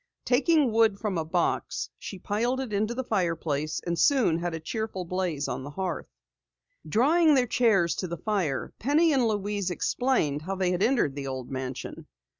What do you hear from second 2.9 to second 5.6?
the fireplace, and soon had a cheerful blaze